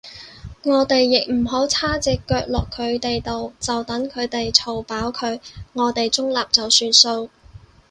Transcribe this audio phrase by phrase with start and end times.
[0.63, 5.39] 我哋亦唔好叉隻腳落佢哋度，就等佢哋嘈飽佢，
[5.73, 7.29] 我哋中立就算數